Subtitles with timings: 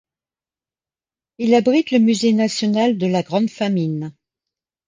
[1.37, 4.11] Il abrite le Musée national de la Grande famine.